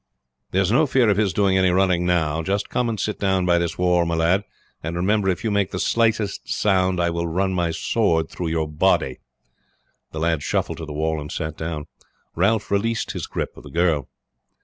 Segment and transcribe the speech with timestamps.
[0.49, 2.41] "There is no fear of his doing any running now.
[2.41, 4.43] Just come and sit down by this wall, my lad,
[4.81, 8.67] and remember if you make the slightest sound I will run my sword through your
[8.67, 9.19] body."
[10.11, 11.85] The lad shuffled to the wall and sat down.
[12.33, 14.09] Ralph released his grasp of the girl.